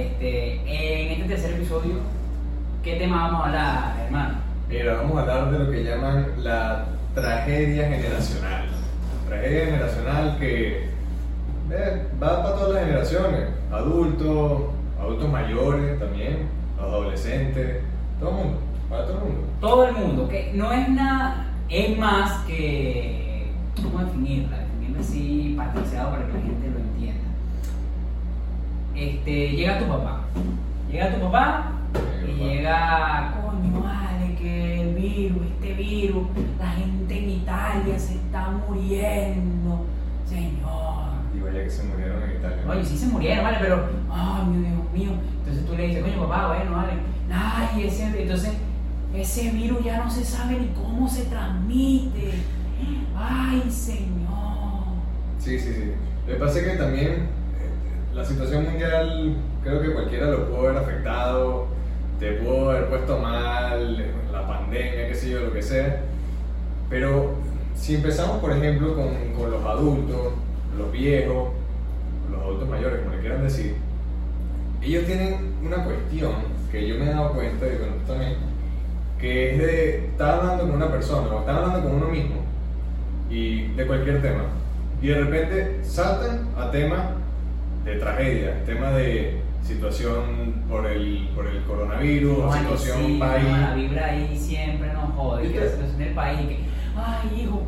[0.00, 1.96] Este, en este tercer episodio,
[2.82, 4.34] ¿qué tema vamos a hablar, hermano?
[4.66, 8.64] Mira, vamos a hablar de lo que llaman la tragedia generacional.
[9.28, 10.84] Tragedia generacional que
[11.70, 14.62] eh, va para todas las generaciones, adultos,
[14.98, 16.48] adultos mayores también,
[16.80, 17.82] adolescentes,
[18.18, 19.48] todo el mundo, para todo el mundo.
[19.60, 23.50] Todo el mundo, que no es nada, es más que,
[23.82, 24.60] ¿cómo definirla?
[24.60, 27.29] Definirla así, parafraseado para que la gente lo entienda.
[29.00, 30.24] Este, llega tu papá,
[30.92, 31.72] llega tu papá
[32.22, 36.26] y Llega llega, coño, vale, que el virus, este virus,
[36.58, 39.86] la gente en Italia se está muriendo,
[40.26, 41.14] señor.
[41.34, 42.58] Y vaya que se murieron en Italia.
[42.66, 42.72] ¿no?
[42.72, 45.10] Oye, sí se murieron, vale, pero, ay, mi Dios mío.
[45.38, 46.92] Entonces tú le dices, coño, papá, bueno, vale.
[47.32, 48.52] Ay, ese, entonces,
[49.14, 52.32] ese virus ya no se sabe ni cómo se transmite.
[53.16, 54.84] Ay, señor.
[55.38, 55.92] Sí, sí, sí.
[56.26, 57.39] Lo que pasa es que también
[58.14, 61.66] la situación mundial, creo que cualquiera lo pudo haber afectado,
[62.18, 66.02] te pudo haber puesto mal, la pandemia, qué sé yo, lo que sea.
[66.88, 67.34] Pero
[67.74, 70.32] si empezamos, por ejemplo, con, con los adultos,
[70.76, 71.50] los viejos,
[72.30, 73.76] los adultos mayores, como le quieran decir,
[74.82, 76.32] ellos tienen una cuestión
[76.70, 78.34] que yo me he dado cuenta, y bueno, también,
[79.18, 82.36] que es de estar hablando con una persona o estar hablando con uno mismo
[83.28, 84.44] y de cualquier tema.
[85.02, 87.19] Y de repente saltan a temas
[87.84, 93.44] de tragedia, tema de situación por el, por el coronavirus, o Ay, situación sí, país.
[93.48, 95.50] no, la vibra ahí siempre nos jode.
[95.52, 96.58] Que la situación del país, que,
[96.96, 97.62] ay, hijo,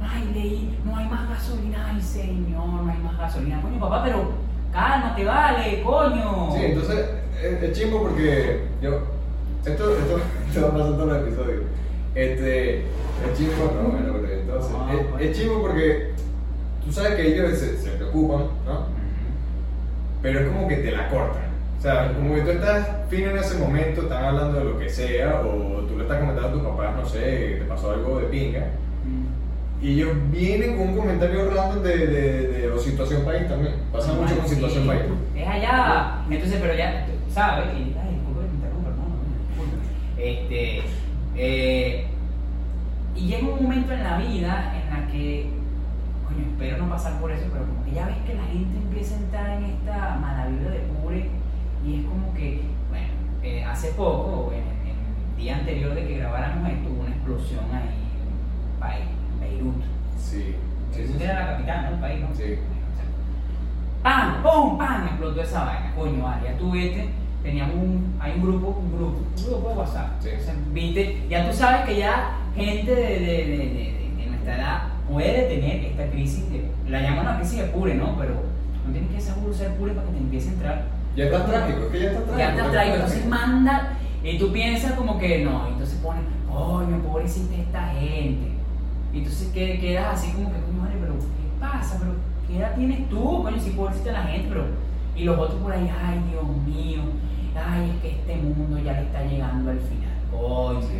[0.00, 3.60] ay, leí, no hay más gasolina, ay, señor, no hay más gasolina.
[3.60, 4.32] Coño, papá, pero
[4.72, 6.50] cálmate, vale, coño.
[6.54, 7.10] Sí, entonces
[7.42, 8.90] es, es chimbo porque yo.
[9.64, 11.62] Esto, esto, esto va pasar en los episodios.
[12.14, 12.78] Este.
[12.80, 14.72] Es chimbo, no, bueno, entonces.
[14.72, 16.12] No, es, es chimbo porque
[16.84, 18.61] tú sabes que ellos se, se preocupan, ¿no?
[20.22, 21.42] Pero es como que te la cortan.
[21.78, 24.88] O sea, como que tú estás fino en ese momento, están hablando de lo que
[24.88, 28.26] sea, o tú le estás comentando a tus papás, no sé, te pasó algo de
[28.26, 28.60] pinga.
[29.04, 29.84] Mm.
[29.84, 33.74] Y ellos vienen con un comentario random de, de, de, o situación país también.
[33.92, 35.02] Pasa mucho con Sí, situación país.
[35.34, 36.18] Es allá.
[36.30, 37.66] Entonces, pero ya, ¿sabes?
[37.74, 38.42] Y, ay, disculpa
[40.16, 40.24] me.
[40.24, 40.82] Este.
[41.36, 42.06] eh,
[43.16, 45.50] y llega un momento en la vida en la que,
[46.26, 49.14] coño, espero no pasar por eso, pero como que ya ves que la gente empieza
[49.16, 51.30] a entrar en esta mala vibra de pure
[51.84, 53.08] y es como que, bueno,
[53.42, 54.96] eh, hace poco, en, en
[55.30, 57.64] el día anterior de que grabáramos esto, hubo una explosión
[58.80, 59.82] ahí en, Beirut.
[60.16, 60.54] Sí.
[60.96, 61.88] Beirut sí, era la capital, ¿no?
[61.96, 62.34] El país, ¿no?
[62.34, 62.58] Sí.
[64.02, 64.42] ¡Pam!
[64.42, 64.78] ¡Pum!
[64.78, 65.06] ¡Pam!
[65.06, 65.92] Explotó esa vaina.
[65.96, 67.08] Coño, vale, ya tú viste,
[67.42, 70.08] teníamos un, hay un grupo, un grupo, un grupo de WhatsApp.
[70.20, 70.28] Sí.
[70.38, 74.82] O sea, viste, ya tú sabes que ya gente de, de- de- de nuestra edad
[75.10, 78.16] puede tener esta crisis, de, la llaman la crisis de pure, ¿no?
[78.18, 78.34] Pero
[78.86, 80.84] no tienes que seguro ser pure para que te empiece a entrar.
[81.16, 82.38] Ya está trágico, es que ya está trágico.
[82.38, 83.36] Ya está traigo, entonces trágico.
[83.46, 83.92] manda,
[84.24, 88.52] y tú piensas como que no, entonces ponen, coño, pobrecita esta gente.
[89.12, 91.98] Y entonces que- quedas así como que, vale, pero ¿qué pasa?
[91.98, 92.14] Pero
[92.48, 93.42] ¿qué edad tienes tú?
[93.42, 94.64] Coño, si pobrecita la gente, pero.
[95.14, 97.02] Y los otros por ahí, ay, Dios mío,
[97.54, 100.11] ay, es que este mundo ya le está llegando al final.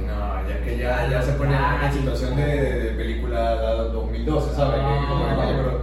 [0.06, 3.72] No, ya que ya, ya se pone en una situación de, de, de película la
[3.84, 4.80] 2012, ¿sabes?
[4.80, 5.80] Que- que que, pero,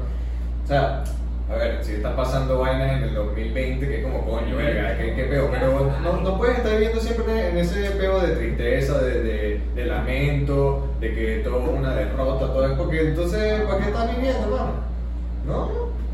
[0.63, 1.03] o sea,
[1.51, 5.15] a ver, si está pasando vainas en el 2020, que es como coño, verga, qué,
[5.15, 9.23] qué peo, pero no, no puedes estar viviendo siempre en ese peo de tristeza, de,
[9.23, 13.89] de, de lamento, de que todo es una derrota, todo es porque entonces, ¿para qué
[13.89, 14.71] estás viviendo, hermano?
[15.47, 15.69] ¿No?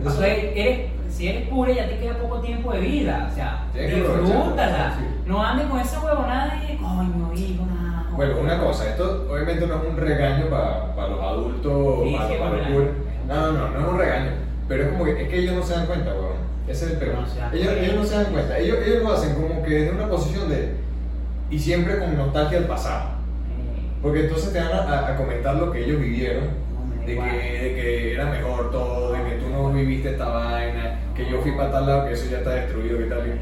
[0.05, 3.63] O sea, eres, si eres pure ya te queda poco tiempo de vida, o sea,
[3.73, 4.95] disfrútala.
[4.97, 5.05] sí.
[5.25, 8.07] No andes con esa huevonada y coño, hijo, nada.
[8.15, 12.35] Bueno, una cosa, esto obviamente no es un regaño para los adultos, Sí, para, sí,
[12.37, 12.91] para los cool.
[13.29, 14.31] No, no, no, no es un regaño.
[14.67, 16.45] Pero es como que, es que ellos no se dan cuenta, weón.
[16.67, 17.15] Ese es el peor.
[17.15, 18.57] No ellos, ellos no se dan cuenta.
[18.57, 20.75] Ellos, ellos lo hacen como que desde una posición de.
[21.49, 23.09] Y siempre con nostalgia al pasado.
[24.01, 26.43] Porque entonces te van a comentar lo que ellos vivieron.
[27.15, 30.99] No De que, de que era mejor todo, de que tú no viviste esta vaina,
[31.15, 33.39] que yo fui para tal lado, que eso ya está destruido, que tal.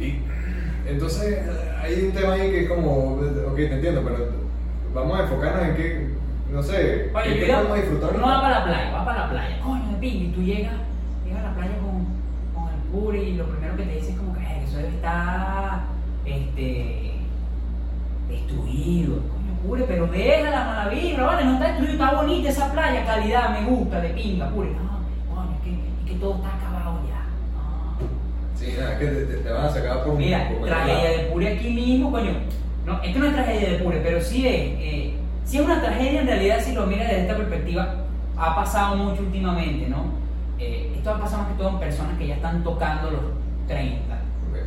[0.00, 0.18] Y
[0.88, 1.38] entonces
[1.82, 3.14] hay un tema ahí que es como,
[3.48, 4.28] ok, te entiendo, pero
[4.94, 6.08] vamos a enfocarnos en que,
[6.52, 8.10] no sé, Oye, ¿qué mira, podemos disfrutar?
[8.16, 10.74] uno va para la playa, va para la playa, coño de pinga, y tú llegas,
[11.24, 12.04] llegas a la playa con,
[12.62, 14.88] con el puri y lo primero que te dicen es como que "Ay, eso debe
[14.90, 15.84] estar
[16.26, 17.12] este,
[18.28, 19.14] destruido,
[19.66, 23.66] pure, pero deja la mala vibra, vale, no está está bonita esa playa, calidad, me
[23.66, 28.58] gusta, de pinga, pure, no, es que, es que todo está acabado ya, no.
[28.58, 31.18] Sí, nada, es que te, te- te van a sacar por un Mira, tragedia de
[31.30, 32.32] Pure aquí mismo, coño.
[32.86, 35.14] No, esto no es tragedia de Pure, pero sí es, eh,
[35.44, 37.94] sí es una tragedia en realidad si lo miras desde esta perspectiva.
[38.36, 40.04] Ha pasado mucho últimamente, ¿no?
[40.58, 43.20] Eh, esto ha pasado más que todo en personas que ya están tocando los
[43.68, 44.14] 30
[44.50, 44.58] Ok.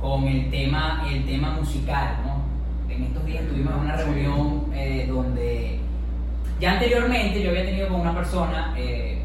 [0.00, 2.33] con el tema, el tema musical, ¿no?
[2.96, 5.80] En estos días tuvimos una reunión eh, donde
[6.60, 9.18] ya anteriormente yo había tenido con una persona eh,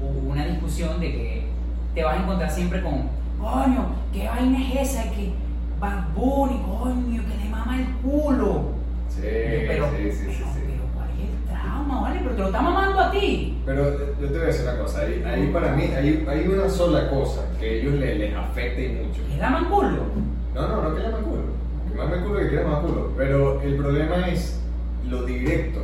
[0.00, 1.42] una discusión de que
[1.94, 3.08] te vas a encontrar siempre con,
[3.40, 5.02] coño, ¿qué vaina es esa?
[5.10, 5.32] Que
[5.80, 8.76] Bad Bunny, coño, que le mama el culo.
[9.08, 10.60] Sí, pero, sí, sí, sí, pero, sí.
[10.66, 12.20] pero, ¿cuál es el trauma, vale?
[12.22, 13.58] Pero te lo está mamando a ti.
[13.66, 16.46] Pero eh, yo te voy a decir una cosa, ahí, ahí para mí hay, hay
[16.46, 19.22] una sola cosa que a ellos les, les afecta y mucho.
[19.28, 20.02] ¿Le da mal culo?
[20.54, 21.65] No, no, no que llaman culo.
[21.96, 23.12] Que mame culo que quiera más culo.
[23.16, 24.60] Pero el problema es
[25.08, 25.80] lo directo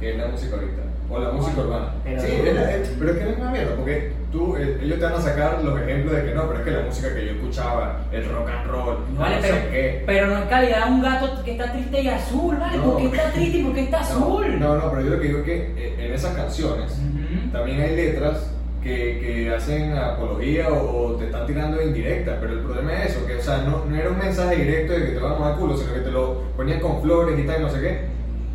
[0.00, 0.82] que es la música ahorita.
[1.10, 1.94] O la música urbana.
[2.02, 3.76] Pero- sí, es la- es- pero es que no es una mierda.
[3.76, 6.64] Porque tú, eh, ellos te van a sacar los ejemplos de que no, pero es
[6.64, 10.02] que la música que yo escuchaba, el rock and roll, Vale, no pero, sé qué.
[10.06, 12.78] pero no es calidad un gato que está triste y azul, ¿vale?
[12.78, 12.84] No.
[12.84, 14.58] ¿Por qué está triste y por qué está azul?
[14.60, 17.50] No, no, pero yo lo que digo es que eh, en esas canciones Ujú.
[17.52, 18.50] también hay letras
[18.84, 23.26] que, que hacen apología o, o te están tirando indirecta, pero el problema es eso,
[23.26, 25.56] que o sea, no, no era un mensaje directo de que te van a mojar
[25.56, 27.98] culo, sino que te lo ponían con flores y tal, no sé qué.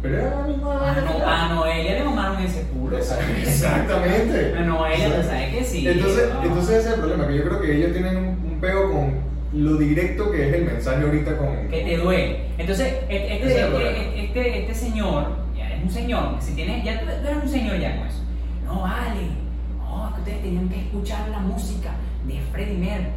[0.02, 2.98] Pero era la misma A, vaina que no, a Noelia le mamaron ese culo.
[2.98, 4.54] Exact- Exactamente.
[4.58, 5.28] A Noelia, Exacto.
[5.28, 5.88] ¿sabes que sí?
[5.88, 6.44] Entonces, No.
[6.44, 9.14] entonces ese es el problema, que yo creo que ellos tienen un, un pego con
[9.52, 11.68] lo directo que es el mensaje ahorita con...
[11.70, 12.40] que te duele.
[12.58, 13.98] Entonces, este, el este, problema.
[13.98, 15.26] este, este, este señor,
[15.58, 18.20] ya es un señor, si tiene, ya tú, eres un señor ya con eso.
[18.66, 19.22] No vale,
[20.20, 21.92] ustedes tenían que escuchar la música
[22.26, 23.14] de Freddie Mercury.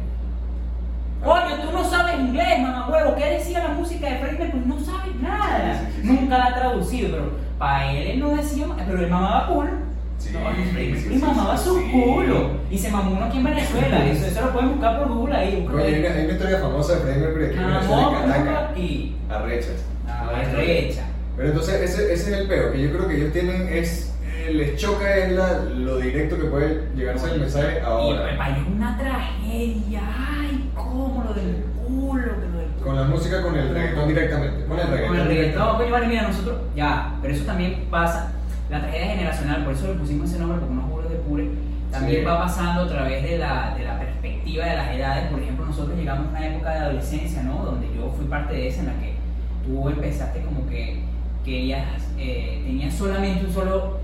[1.25, 3.15] Oye, tú no sabes inglés, mamá huevo.
[3.15, 4.63] ¿Qué decía la música de Freddie Mercury?
[4.65, 5.79] No sabes nada.
[5.79, 6.13] Sí, sí, sí, sí.
[6.13, 9.71] Nunca la ha traducido, pero para él él no decía, pero él mamaba culo.
[10.17, 11.91] Sí, no, sí, Freddie sí, Mercury sí, mamaba su sí.
[11.91, 12.49] culo.
[12.69, 14.05] Y se mamó uno aquí en Venezuela.
[14.05, 15.67] Eso, eso lo pueden buscar por Google ahí.
[15.73, 19.15] Oye, hay una, hay una historia famosa de Freddie Mercury aquí en Venezuela, Caracas, aquí.
[19.29, 19.85] arrechas.
[20.07, 21.03] Ah, arrecha.
[21.35, 24.12] Pero entonces ese, ese es el peo, que yo creo que ellos tienen es,
[24.51, 28.37] les choca es la, lo directo que puede llegarse el mensaje Y ahora.
[28.37, 30.01] para es una tragedia.
[30.39, 32.85] Ay, cómo lo del culo, que lo del culo.
[32.85, 34.65] Con la música, con el reggaetón directamente.
[34.65, 35.07] Con el reggaetón.
[35.09, 38.31] Con el reggaetón, coño, vale, mira, nosotros, ya, pero eso también pasa,
[38.69, 41.47] la tragedia generacional, por eso le pusimos ese nombre, porque unos juros de pure,
[41.91, 42.25] también Sí.
[42.25, 45.95] va pasando a través de la, de la perspectiva de las edades, por ejemplo, nosotros
[45.97, 47.63] llegamos a una época de adolescencia, ¿no?
[47.63, 49.13] Donde yo fui parte de esa, en la que
[49.65, 51.01] tú empezaste como que
[51.45, 51.85] querías,
[52.17, 53.99] eh, tenías solamente un solo,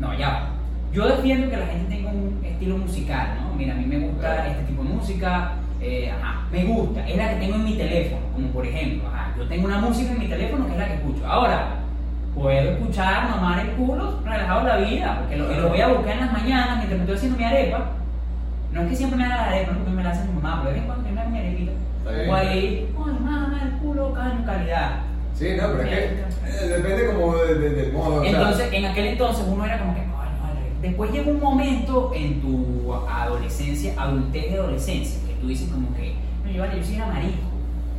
[0.00, 0.48] no, ya va.
[0.92, 3.54] Yo defiendo que la gente tenga un estilo musical, ¿no?
[3.54, 7.28] Mira, a mí me gusta este tipo de música, eh, ajá, me gusta, es la
[7.30, 10.26] que tengo en mi teléfono, como por ejemplo, ajá, yo tengo una música en mi
[10.26, 11.26] teléfono que es la que escucho.
[11.26, 11.76] Ahora,
[12.34, 16.32] puedo escuchar, mamar el culo, relajado la vida, porque lo, voy a buscar en las
[16.32, 17.90] mañanas mientras me estoy haciendo mi arepa.
[18.72, 20.62] No es que siempre me haga la arepa, no porque me la hace mi mamá,
[20.62, 21.72] pero de vez en cuando me hago mi arepita.
[22.28, 25.09] O ahí, oh, mamá, el culo, calidad.
[25.40, 28.20] Sí, no, pero es que eh, depende como de- de- del modo.
[28.20, 30.60] o sea, Entonces, en aquel entonces uno era como que, coño, vale.
[30.82, 36.14] Después llega un momento en tu adolescencia, adultez de adolescencia, que tú dices como que,
[36.44, 37.38] no, yo, vale, yo soy una marico.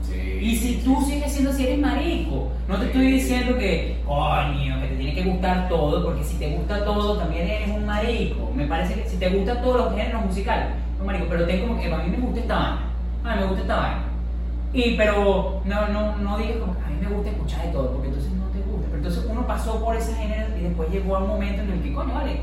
[0.04, 2.50] sí, Y si tú sigues siendo así, eres marico.
[2.68, 6.50] No te estoy diciendo que, coño, que te tiene que gustar todo, porque si te
[6.56, 8.52] gusta todo, también eres un marico.
[8.56, 10.68] Me parece que si te gustan todos los géneros musicales,
[11.00, 11.26] un marico.
[11.28, 12.82] Pero tengo como que, a mí me gusta esta vaina.
[13.24, 14.04] A mí me gusta esta vaina.
[14.73, 18.07] Y, pero no, no, no digas como a mí me gusta escuchar de todo, porque
[18.07, 18.85] entonces no te gusta.
[18.87, 21.81] Pero entonces uno pasó por ese género y después llegó a un momento en el
[21.81, 22.42] que, coño, vale,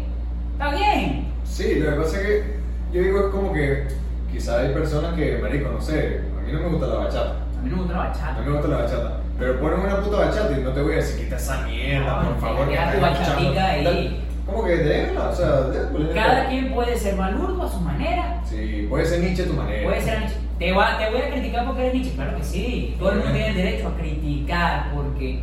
[0.53, 1.29] está bien.
[1.45, 2.59] Sí, lo que pasa es que
[2.93, 3.89] yo digo es como que
[4.31, 7.31] quizá hay personas que, marico, no sé, a mí no me gusta la bachata.
[7.59, 8.41] A mí no me gusta la A bachata.
[8.41, 9.13] mí me gusta la bachata.
[9.39, 12.29] Pero ponen una puta bachata y no te voy a decir quita esa mierda, No,
[12.31, 12.69] por favor.
[12.69, 13.55] deja que tu estás escuchando".
[13.55, 14.25] bachatica ahí.
[14.45, 16.15] Como que déjala, o sea, déjala.
[16.15, 18.41] Cada quien puede ser malurdo a su manera.
[18.45, 19.85] Sí, puede ser Nietzsche tu manera.
[19.89, 20.37] Puede ser Nietzsche.
[20.59, 22.13] Te, va- te voy a criticar porque eres Nietzsche.
[22.15, 22.97] Claro que sí.
[22.99, 25.41] Todo el mundo tiene derecho a criticar porque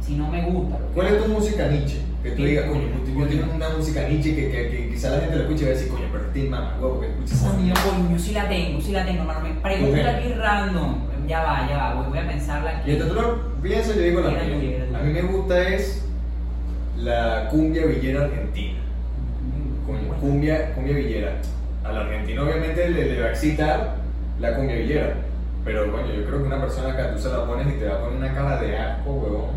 [0.00, 0.76] si no me gusta.
[0.78, 1.98] que- ¿Cuál es tu música Nietzsche?
[2.22, 5.36] Que tú digas, coño, yo tengo una música Nietzsche que, que, que quizá la gente
[5.36, 7.74] la escuche y va a decir, coño, pero este mamá, huevo, porque escucha esa Coño,
[7.74, 9.40] coño, sí la tengo, sí la tengo, hermano.
[9.40, 10.94] Me pregunta aquí random.
[11.26, 11.94] Ya va, ya va.
[11.94, 12.90] Voy, voy a pensarla Y aquí.
[12.90, 14.86] entonces tú lo piensas, yo digo la mía.
[14.94, 16.04] A mí me gusta es
[16.98, 18.78] la cumbia villera argentina.
[19.86, 21.32] Coño, cumbia, cumbia villera.
[21.84, 23.96] Al argentino obviamente le, le va a excitar
[24.40, 25.14] la cumbia villera.
[25.64, 27.96] Pero coño, yo creo que una persona acá tú se la pones y te va
[27.96, 29.50] a poner una cara de asco, huevón.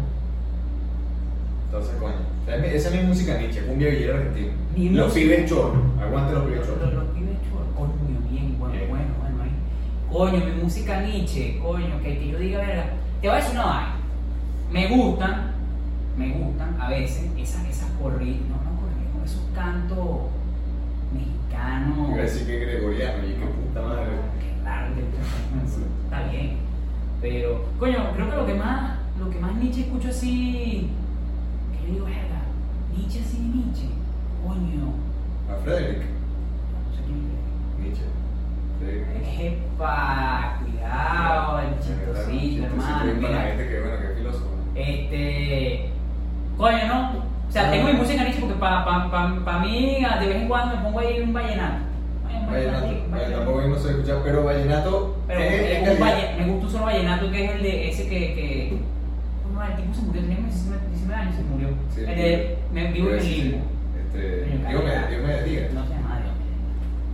[1.66, 2.16] Entonces, coño.
[2.46, 4.52] Esa es mi- Esa es mi música Nietzsche, cumbia villera argentina.
[4.92, 6.94] Los pibes chorros, aguante los pibes chorros.
[6.94, 7.94] los pibes chulos, coño,
[8.30, 8.90] bien, bueno, Bien.
[8.90, 9.52] bueno, bueno, ahí.
[10.12, 12.86] Coño, mi música Nietzsche, coño, que, que yo diga, verga.
[13.22, 13.96] Te voy a decir una vaina.
[14.72, 15.52] Me gustan,
[16.18, 20.30] me gustan a veces esas, esas corridas, no, no corridas, esos cantos
[21.14, 22.10] mexicanos.
[22.10, 24.12] Iba a decir que gregoriano, y qué puta madre.
[24.64, 25.02] Raro, que-
[26.06, 26.58] está bien.
[27.22, 30.90] Pero, coño, creo que lo que más, lo que más Nietzsche escucho así,
[31.72, 32.42] que yo digo, verga,
[32.96, 33.88] Nietzsche así, Nietzsche,
[34.46, 34.94] coño,
[35.52, 37.84] A Frederick no sé quién es.
[37.84, 38.04] Nietzsche.
[38.80, 39.08] Frederick
[40.60, 43.04] cuidado, el chistosito, claro, hermano.
[43.04, 44.50] bien para la Mira, gente que, bueno, que es filósofo.
[44.76, 45.90] este.
[46.58, 47.12] Coño, ¿no?
[47.48, 50.48] O sea, tengo mi música nicho porque para pa, pa, pa mí, de vez en
[50.48, 51.84] cuando me pongo ahí un vallenato.
[52.42, 52.88] Vallenato,
[53.38, 57.32] tampoco sé escuchar, pero vallenato Pero es- es un valle- me gusta un solo vallenato
[57.32, 58.20] que es el de ese que.
[58.34, 58.78] que
[59.54, 61.68] no, el tipo se murió, tenía 19, 19 años, se murió.
[61.94, 63.58] Sí, el de Me vivo en el limbo.
[64.06, 65.74] Este, Dios me, Dios me.
[65.74, 66.34] No se llamaba Dios.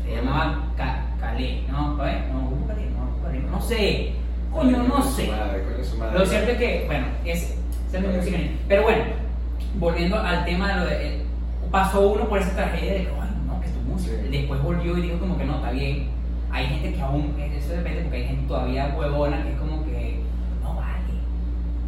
[0.05, 1.63] Se llamaba Ca- Calé.
[1.69, 2.17] No, ¿eh?
[2.31, 4.11] No, Calé, no, Calé, no sé.
[4.53, 5.27] Coño, no sé.
[5.27, 5.63] madre,
[5.99, 6.19] madre.
[6.19, 7.55] Lo cierto es que, bueno, es,
[7.93, 8.38] es música.
[8.67, 9.03] Pero bueno,
[9.75, 11.07] volviendo al tema de lo de.
[11.07, 11.21] eh,
[11.71, 13.03] Pasó uno por esa tragedia de
[13.89, 14.15] música.
[14.29, 16.08] Después volvió y dijo, como que no, está bien.
[16.51, 20.19] Hay gente que aún, eso depende porque hay gente todavía huevona que es como que,
[20.63, 21.13] no vale.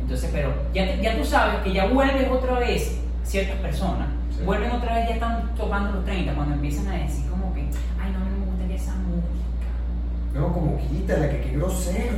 [0.01, 4.43] Entonces, pero ya, te- ya tú sabes que ya vuelves otra vez ciertas personas, Sí.
[4.46, 7.62] vuelven otra vez, ya están tocando los 30, cuando empiezan a decir como que,
[8.00, 9.27] ay, no, no me gustaría esa música.
[10.34, 12.13] No, como quítala, que qué grosero.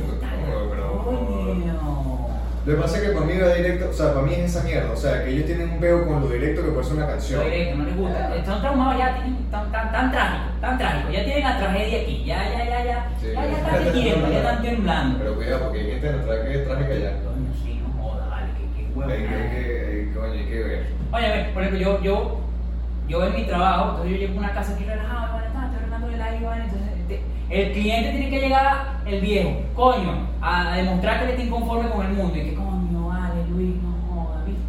[1.82, 2.28] No.
[2.66, 4.90] Lo que pasa es que para mí directo, o sea, para mí es esa mierda.
[4.90, 7.40] O sea, que ellos tienen un peo con lo directo que puede ser una canción.
[7.40, 8.28] Lo directo, no les gusta.
[8.32, 8.36] Ah.
[8.36, 11.10] Están traumados ya, tienen, tan, tan, tan trágico, tan trágico.
[11.10, 12.24] Ya tienen la tragedia aquí.
[12.24, 13.08] Ya, ya, ya, ya.
[13.20, 13.26] Sí.
[13.34, 15.18] Ya, ya están tiempo, ya están temblando.
[15.18, 17.10] Pero cuidado, porque hay gente de que es trágica ya.
[17.20, 19.12] Coño, sí, no joda, vale, que, que huevo.
[19.12, 20.86] Hay que, coño, hay que ver.
[21.12, 22.40] Oye, a ver, por ejemplo, yo, yo,
[23.08, 25.43] yo en mi trabajo, entonces yo llego a una casa aquí relajado,
[26.62, 26.94] entonces
[27.50, 31.90] el cliente tiene que llegar, el viejo, coño, a, a demostrar que él está inconforme
[31.90, 34.62] con el mundo y que coño, vale, Luis, no joda, ¿viste?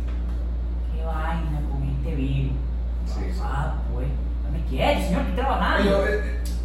[0.94, 2.51] Qué vaina con este virus.
[3.06, 3.39] Sí, sí.
[3.42, 4.08] Ah, pues,
[4.44, 6.04] no me quieres, señor, estoy trabajando.
[6.04, 6.22] Pero, eh,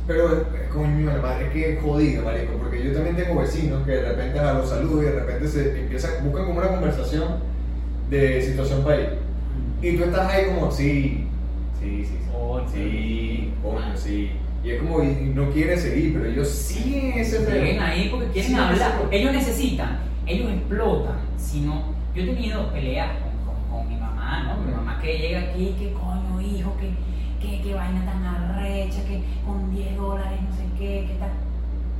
[0.06, 3.92] pero eh, coño, la madre, que es jodido, marico, porque yo también tengo vecinos que
[3.92, 7.36] de repente a los saludos y de repente se empiezan, buscan como una conversación
[8.10, 9.08] de situación país.
[9.80, 11.28] Y tú estás ahí como, sí,
[11.80, 14.32] sí, sí, sí, sí, coño, sí.
[14.62, 17.82] Y es como, y no quiere seguir, pero ellos siguen ese Siguen peo.
[17.82, 19.08] ahí porque quieren hablar.
[19.10, 21.16] Ellos necesitan, ellos explotan.
[21.38, 24.62] Si no, yo he tenido peleas con, con- con mi mamá, ¿no?
[24.64, 26.90] Mi mamá que llega aquí, que coño, hijo, que,
[27.46, 31.30] que, que vaina tan arrecha, que con 10 dólares, no sé qué, qué tal.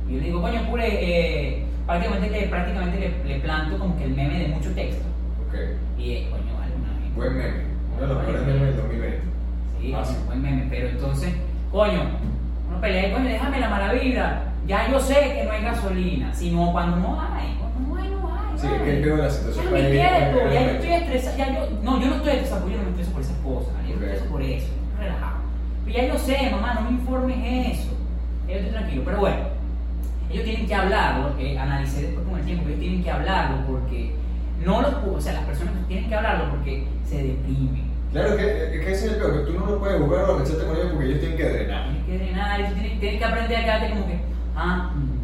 [0.07, 4.03] Y yo le digo, coño, pure, eh, prácticamente, le, prácticamente le, le planto como que
[4.03, 5.03] el meme de mucho texto.
[5.47, 5.55] Ok,
[5.97, 7.15] Y eh, coño, vale una vez.
[7.15, 7.63] buen meme,
[7.93, 9.19] uno de los mejores memes del 2020.
[9.81, 11.33] Sí, un buen meme, pero entonces,
[11.71, 12.01] coño,
[12.81, 14.43] pelea y coño, déjame la mala vibra.
[14.67, 18.27] Ya yo sé que no hay gasolina, sino cuando no hay, cuando no hay, no
[18.27, 18.57] hay.
[18.59, 20.93] Sí, es que peo de la Ya situación no me es- ya yo es- estoy
[20.93, 23.73] estresado, ya yo, no, yo no estoy estresado, yo no me estreso por esas cosas,
[23.89, 24.67] yo me estreso por eso,
[24.99, 25.37] relajado.
[25.85, 27.37] Pero ya yo sé, mamá, no me informes
[27.79, 27.89] eso,
[28.47, 29.37] ya yo estoy tranquilo, pero bueno,
[30.31, 33.57] ellos tienen que hablarlo, que analicé después con el tiempo, que ellos tienen que hablarlo
[33.67, 34.13] porque
[34.65, 37.90] no los, o sea, las personas tienen que hablarlo porque se deprimen.
[38.11, 40.37] Claro, que, es que ese es el peor, que tú no lo puedes jugar o
[40.39, 41.83] rechazarte con ellos porque ellos tienen que drenar.
[41.85, 44.19] Tienes que drenar, y tú tienes, tienes que aprender a quedarte como que,
[44.55, 45.21] ah, mm,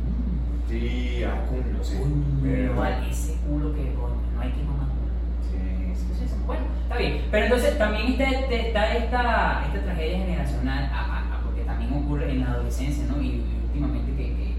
[0.70, 1.96] Sí, a culo, sí.
[2.44, 5.12] pero vale, ese culo que coño, no hay que mamar culo.
[5.52, 6.36] Sí, sí, sí.
[6.46, 7.22] Bueno, está bien.
[7.32, 11.92] Pero entonces también está, este- está esta, esta tragedia generacional, a- a- a- porque también
[11.94, 13.22] ocurre en la adolescencia, ¿no?
[13.22, 14.56] Y, y últimamente que, que,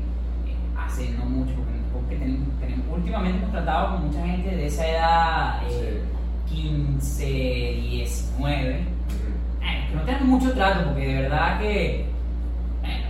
[0.78, 4.86] hace no mucho, porque, porque tenemos, tenemos- últimamente hemos tratado con mucha gente de esa
[4.86, 6.02] edad, eh,
[6.50, 8.80] 15, 19.
[8.80, 9.64] Ujú.
[9.64, 12.06] Eh, que no tengan mucho trato, porque de verdad que.
[12.80, 13.04] Bueno,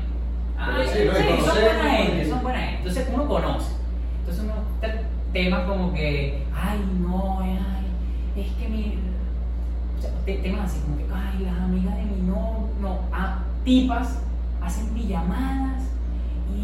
[0.56, 2.76] Pero ay, sí, no, y sí, son buena gente, son buena gente.
[2.78, 3.72] Entonces uno conoce.
[4.20, 7.58] Entonces uno te- temas como que, ay, no, ay,
[8.36, 8.98] es que mi.
[9.98, 13.42] O sea, te- temas así como que, ay, las amigas de mi no, no, ah,
[13.64, 14.20] tipas
[14.62, 15.82] hacen pijamadas
[16.54, 16.60] y,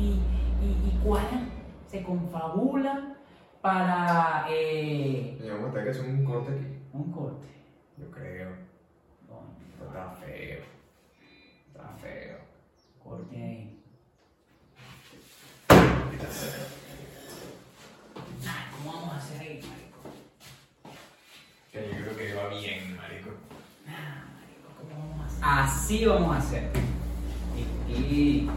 [0.63, 1.49] y, y cuadran,
[1.91, 3.14] se confabulan
[3.75, 6.67] para eh, Coño, vamos a tener que hacer un corte aquí.
[6.93, 7.47] un corte.
[7.97, 8.51] Yo creo.
[8.51, 10.61] Esto Está feo.
[11.69, 12.37] Está feo.
[13.03, 13.81] corte ahí.
[18.47, 19.99] Ay, ¿Cómo vamos a hacer ahí, marico?
[21.73, 23.31] Que yo creo que va bien, marico.
[23.89, 25.71] Ah, marico, ¿cómo vamos a hacer?
[25.75, 26.71] Así vamos a hacer.
[27.89, 28.51] Y, y-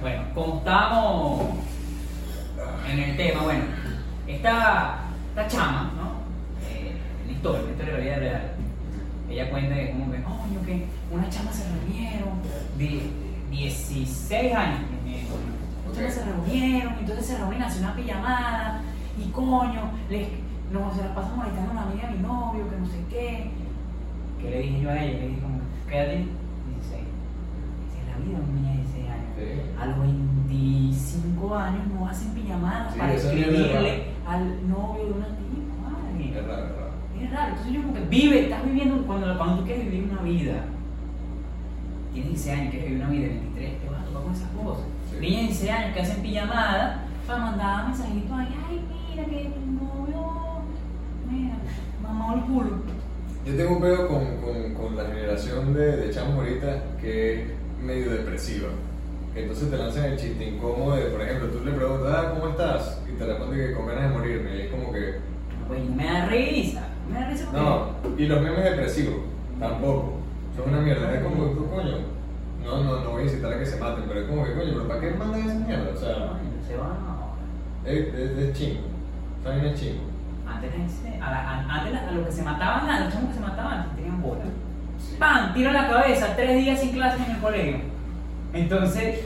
[0.00, 1.58] bueno, como estamos
[2.88, 3.64] en el tema, bueno,
[4.28, 4.98] esta,
[5.30, 6.68] esta chama, ¿no?
[6.68, 6.94] Eh,
[7.26, 8.52] la historia, la historia de la vida real.
[9.30, 12.38] Ella cuenta que como que, coño, que unas chamas se reunieron
[12.76, 13.10] de
[13.50, 14.80] 16 años.
[15.94, 18.82] chamas se reunieron, entonces se reúnen a hacer una pijamada
[19.18, 20.28] y coño, les,
[20.72, 23.50] no, se la pasan molestando a la amiga de mi novio, que no sé qué.
[24.40, 25.18] ¿Qué le dije yo a ella?
[25.18, 26.28] Le dije como, ¿qué edad tienes?
[26.76, 27.02] 16.
[27.88, 29.30] Esa es la vida de un niño de 16 años.
[29.36, 29.80] Sí.
[29.80, 34.07] A los 25 años no hacen pijamadas Sí, para escribirle
[37.72, 40.64] Yo como que vive, estás viviendo, cuando, cuando tú quieres vivir una vida,
[42.12, 44.50] tienes 16 años, quieres vivir una vida de 23, te vas a topar con esas
[44.50, 44.84] cosas.
[45.10, 45.20] Sí.
[45.20, 50.62] Niñas de 16 años que hacen pijamada para mandar mensajitos ahí, ay, mira que novio,
[51.30, 51.56] mira,
[52.02, 52.70] mamá el culo.
[53.44, 57.48] Yo tengo un pedo con, con, con la generación de, de chamos ahorita que es
[57.82, 58.68] medio depresiva.
[59.34, 63.00] Entonces te lanzan el chiste incómodo de, por ejemplo, tú le preguntas, ah, ¿cómo estás?
[63.08, 64.56] Y te responde que con ganas de morirme.
[64.56, 65.16] Y es como que,
[65.68, 67.86] Pues me da risa, me da risa porque- no.
[68.18, 69.14] Y los memes depresivos,
[69.58, 70.14] tampoco.
[70.56, 71.14] Son una mierda.
[71.14, 71.96] Es como, tú, coño.
[72.64, 74.70] No, no, no voy a incitar a que se maten, pero es como que, coño,
[74.74, 75.90] ¿pero para qué mandan esa mierda?
[75.94, 76.14] O sea,
[76.66, 77.32] se van ahora.
[77.84, 78.80] es, es, es chingo.
[79.44, 80.02] También es chingo.
[80.46, 80.70] Antes,
[81.22, 83.78] a, la- a- antes a los que se mataban, a los chamos que se mataban,
[83.80, 84.40] antes tenían bola.
[85.18, 85.54] ¡Pam!
[85.54, 87.76] Tiro la cabeza, tres días sin clases en el colegio.
[88.52, 89.20] Entonces,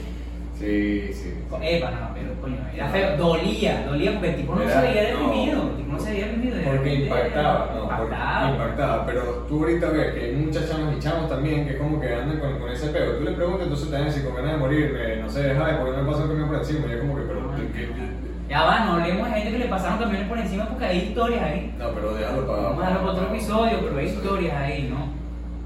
[0.57, 1.33] Sí, sí.
[1.61, 5.01] epa, no, pero coño, era feo, dolía, dolía porque el tipo no Era- se veía
[5.01, 5.07] no.
[5.19, 6.55] deprimido, el tipo no se veía deprimido.
[6.57, 8.49] de Porque repente impactaba, no, porque impactaba.
[8.51, 9.05] impactaba.
[9.07, 12.39] Pero tú ahorita ves que hay muchas chamas y chamos también que como que andan
[12.39, 13.13] con, con ese pego.
[13.13, 16.01] Tú le preguntas, entonces te dicen, con ganas de morirme, no sé, ay, ¿por qué
[16.01, 16.85] me pasó un camión por encima?
[16.87, 18.23] Y yo como que, pero, ¿qué, qué, qué?
[18.49, 21.43] Ya va, no hablemos de gente que le pasaron camiones por encima porque hay historias
[21.43, 21.73] ahí.
[21.79, 22.61] No, pero déjalo para...
[22.61, 25.22] Vamos a para otro episodio, pero hay historias ahí, ¿no?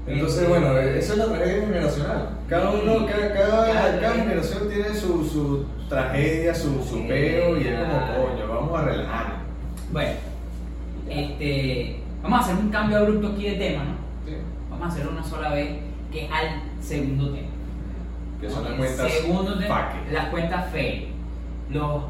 [0.08, 2.28] Entonces, Este, bueno, eso es la tragedia generacional.
[2.48, 7.78] Cada uno, cada, cada, cada generación tiene su, su tragedia, su, su peo, y es
[7.78, 9.38] como, coño, vamos a relajarnos.
[9.92, 10.10] Bueno,
[11.08, 13.90] este, vamos a hacer un cambio abrupto aquí de tema, ¿no?
[14.26, 14.36] Sí.
[14.70, 15.68] Vamos a hacerlo una sola vez,
[16.12, 17.48] que es al segundo tema.
[18.40, 20.12] Que son las cuentas segundo tema, fake.
[20.12, 21.08] las cuentas fake.
[21.70, 22.02] Los.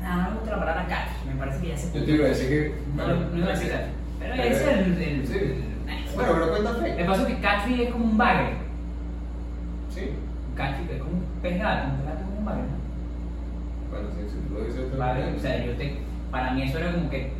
[0.00, 1.98] Nada, no me gusta la palabra catch, me parece que ya se.
[1.98, 2.74] Yo te iba a decir que...
[2.96, 3.86] No, no iba a decir catch.
[4.20, 5.02] Pero Pero- ese es el.
[5.02, 5.34] el- Sí.
[5.38, 5.73] el-
[6.14, 7.04] Bueno, pero cuenta El fe.
[7.04, 8.50] paso es que catfish es como un bagre.
[9.90, 10.10] Sí.
[10.50, 13.90] Un catfish es como un pez gato, un gato como un bagre, ¿no?
[13.90, 14.98] Bueno, sí, si tú lo dices...
[14.98, 15.96] Vale, o sea, yo te,
[16.30, 17.32] para mí eso era como que,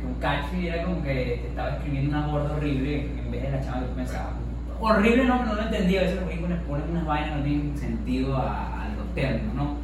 [0.00, 3.50] que un catfish era como que te estaba escribiendo una gorda horrible en vez de
[3.50, 4.34] la chava que tú pensabas.
[4.78, 8.36] Horrible no, no lo entendía, a veces los gringos ponen unas vainas no tienen sentido
[8.36, 9.76] a, a los términos, ¿no?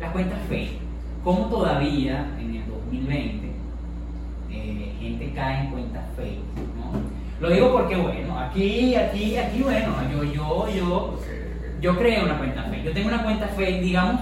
[0.00, 0.78] Las cuentas fake.
[1.24, 3.46] ¿Cómo todavía en el 2020
[4.50, 6.38] eh, gente cae en cuentas fake.
[7.40, 11.20] Lo digo porque, bueno, aquí, aquí, aquí, bueno, yo, yo, yo,
[11.80, 12.84] yo creo una cuenta fake.
[12.84, 14.20] Yo tengo una cuenta fake, digamos,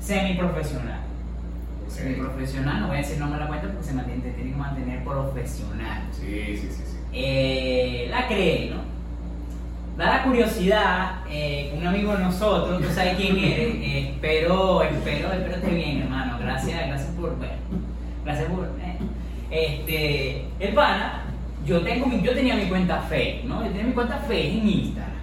[0.00, 1.00] semi-profesional.
[1.88, 5.04] Semi-profesional, no voy a decir nombre de la cuenta porque se mantiene, tiene que mantener
[5.04, 6.02] profesional.
[6.12, 6.96] Sí, sí, sí, sí.
[7.12, 8.94] Eh, la creé, ¿no?
[9.96, 15.32] Da la curiosidad, eh, un amigo de nosotros, tú sabes quién eres, eh, espero, espero,
[15.32, 16.38] espero esté bien, hermano.
[16.40, 17.52] Gracias, gracias por, bueno,
[18.24, 18.98] gracias por, eh.
[19.50, 21.23] este, el pana,
[21.64, 23.62] yo tengo mi, yo tenía mi cuenta fake, ¿no?
[23.64, 25.14] Yo tenía mi cuenta fake en Instagram.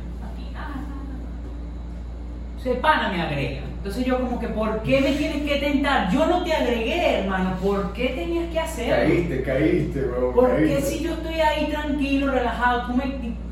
[2.63, 3.61] El pana me agrega.
[3.77, 6.11] Entonces yo como que, ¿por qué me tienes que tentar?
[6.11, 8.95] Yo no te agregué, hermano, ¿por qué tenías que hacerlo?
[8.95, 10.35] Caíste, caíste, weón.
[10.35, 13.05] Porque si yo estoy ahí tranquilo, relajado, tú me,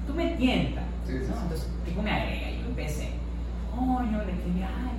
[0.05, 0.83] tú me tientas.
[1.07, 1.31] Sí, sí.
[1.41, 3.09] Entonces tipo me agrega, yo empecé,
[3.75, 4.98] coño, le escribí, ay,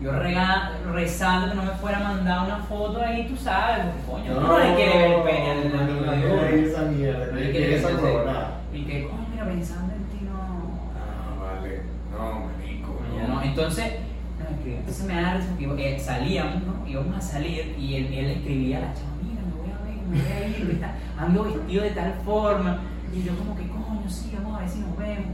[0.00, 4.28] yo rega, rezando que no me fuera a mandar una foto ahí, tú sabes, porque
[4.28, 6.42] coño, no, le quiere ver al no, no, no, uno.
[6.46, 8.60] esa mierda, No no le quiere esa coronada.
[8.72, 10.80] Y que, coño, mira, pensando en ti, no.
[10.96, 11.82] Ah, vale.
[12.12, 12.94] No, marico.
[12.96, 13.42] Coño, no.
[13.42, 13.92] Entonces,
[14.38, 14.70] no.
[14.72, 16.86] Entonces me da risa porque eh, salíamos, ¿no?
[16.86, 20.06] Íbamos a salir y él, él escribía a la chava, mira, me voy a ver,
[20.06, 22.78] me voy a ir, está- ando vestido de tal forma.
[23.12, 25.26] Y yo como que, coño, sí, vamos a ver si nos vemos.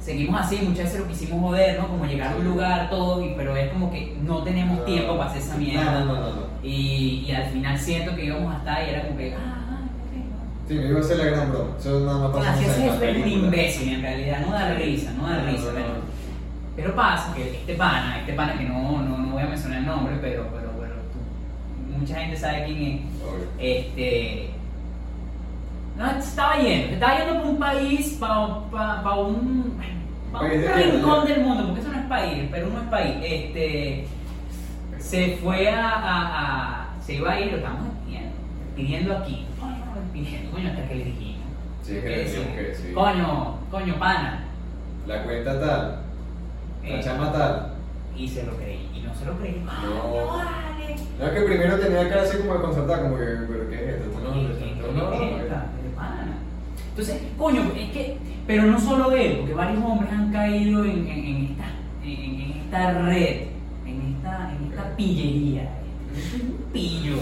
[0.00, 1.88] Seguimos así, muchas veces lo quisimos joder, ¿no?
[1.88, 5.30] Como llegar a un lugar, todo, y, pero es como que no tenemos tiempo para
[5.30, 6.04] hacer esa mierda.
[6.04, 6.42] No, no, no.
[6.62, 9.38] Y, y al final siento que íbamos hasta y era como que, ah,
[9.70, 9.80] ah.
[10.66, 11.70] Sí, me iba a hacer la gran broma.
[11.78, 15.42] Eso nada más pasa Así es, un imbécil en realidad, no da risa, no da
[15.42, 15.64] risa.
[15.74, 16.10] pero-.
[16.76, 19.86] Pero pasa que este pana, este pana que no, no, no voy a mencionar el
[19.86, 23.00] nombre, pero, pero bueno, tú- mucha gente sabe quién es.
[23.22, 23.46] Obvio.
[23.58, 24.50] Este.
[26.30, 29.78] Estaba yendo, se estaba yendo para un país, para, para, para un,
[30.32, 30.62] para un
[30.92, 33.14] rincón del mundo, porque eso no es país, pero no es país.
[33.22, 34.06] Este,
[34.98, 38.30] se fue a, a, a- se iba a ir, lo estamos despidiendo,
[38.66, 41.36] despidiendo aquí, coño, coño, hasta que le dijimos.
[41.82, 42.68] Sí, es que ¿Qué le dijimos decimos?
[42.68, 42.92] que sí.
[42.94, 44.44] Coño, coño, pana.
[45.06, 45.98] La cuenta tal,
[46.84, 47.72] la Eh, chama tal.
[48.16, 49.62] Y se lo creí, y no se lo creí.
[49.64, 50.26] No.
[50.26, 50.96] Vale.
[51.18, 53.88] No es que primero tenía cara así como de concertar, como que, pero ¿qué es
[53.96, 54.20] esto?
[54.20, 55.79] No, no, no, no.
[56.90, 61.24] Entonces, coño, es que, pero no solo él, porque varios hombres han caído en, en-
[61.26, 61.64] en esta,
[62.04, 63.36] en, en esta red,
[63.86, 65.62] en esta, en esta pillería.
[66.16, 67.16] Es un pillo.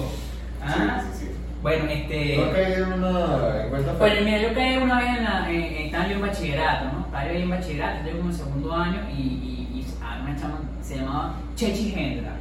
[0.62, 1.02] ¿ah?
[1.12, 1.30] Sí, sí, sí.
[1.62, 2.34] Bueno, ¿No has este.
[2.76, 5.50] en una cuenta Bueno, mira, yo caí una vez en la.
[5.50, 7.00] En, en- estaba yo en bachillerato, ¿no?
[7.04, 10.36] Estaba yo ahí en bachillerato, estoy como en segundo año y, y, y ah, una
[10.36, 12.36] chama se llamaba Chechi Hendra.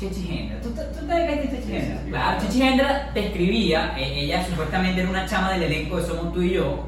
[0.00, 0.10] ¿Cómo?
[0.12, 0.60] Chechi Hendra.
[0.60, 1.96] ¿Tú, tú, tú te de Chechi Sí, Hendra?
[2.40, 2.58] sí, sí.
[2.58, 6.52] Claro, te escribía, eh, ella supuestamente era una chama del elenco de Somos tú y
[6.52, 6.84] yo,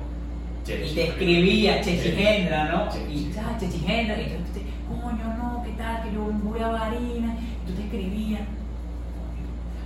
[0.65, 0.91] Chechi.
[0.91, 2.89] Y te escribía Chechigendra, ¿no?
[2.89, 3.13] Chechi.
[3.13, 4.63] Y ya, Chechigendra, y tú te,
[5.01, 6.03] coño, no, ¿qué tal?
[6.03, 8.43] Que yo voy a Varina, y tú te escribías.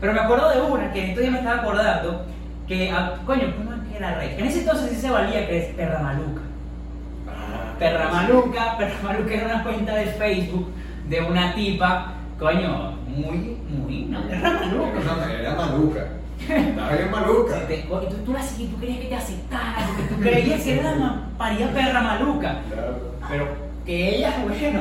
[0.00, 2.26] Pero me acuerdo de una que entonces me estaba acordando
[2.68, 4.32] que, ah, coño, ¿cómo era raíz?
[4.38, 6.42] En ese entonces sí se valía que es Perra Maluca.
[7.28, 10.70] Ah, Perra Maluca, Perra Maluca era una cuenta de Facebook
[11.08, 15.26] de una tipa, coño, muy, muy, no, Perra Maluca.
[15.26, 16.06] Era, era maluca.
[16.48, 17.62] Estaba bien maluca.
[17.62, 20.62] Y te- y tú, tú la seguías, tú querías que te aceptara, porque tú creías
[20.62, 22.58] que era la paría perra maluca.
[22.72, 22.98] Claro.
[23.28, 23.46] Pero
[23.86, 24.80] que ella, bueno.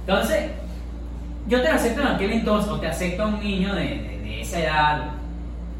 [0.00, 0.50] Entonces,
[1.48, 4.40] yo te acepto en aquel entonces, o te acepto a un niño de, de- de
[4.40, 5.04] esa edad,